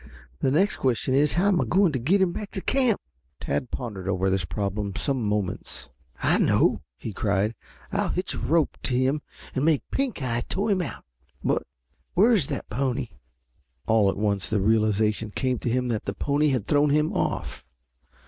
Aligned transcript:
The 0.39 0.49
next 0.49 0.77
question 0.77 1.13
is 1.13 1.33
how 1.33 1.49
am 1.49 1.61
I 1.61 1.65
going 1.65 1.91
to 1.91 1.99
get 1.99 2.21
him 2.21 2.31
back 2.31 2.49
to 2.53 2.61
camp?" 2.61 2.99
Tad 3.39 3.69
pondered 3.69 4.09
over 4.09 4.31
this 4.31 4.45
problem 4.45 4.95
some 4.95 5.21
moments. 5.21 5.91
"I 6.23 6.39
know," 6.39 6.81
he 6.97 7.13
cried. 7.13 7.53
"I'll 7.91 8.09
hitch 8.09 8.33
a 8.33 8.39
rope 8.39 8.79
to 8.81 8.95
him 8.97 9.21
and 9.53 9.63
make 9.63 9.83
Pink 9.91 10.23
eye 10.23 10.41
tow 10.49 10.69
him 10.69 10.81
out. 10.81 11.05
But 11.43 11.67
where 12.15 12.31
is 12.31 12.47
that 12.47 12.67
pony?" 12.67 13.09
All 13.85 14.09
at 14.09 14.17
once 14.17 14.49
the 14.49 14.59
realization 14.59 15.29
came 15.29 15.59
to 15.59 15.69
him 15.69 15.89
that 15.89 16.05
the 16.05 16.15
pony 16.15 16.49
had 16.49 16.65
thrown 16.65 16.89
him 16.89 17.13
off. 17.13 17.63